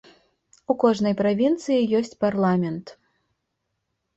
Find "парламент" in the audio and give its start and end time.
2.25-2.85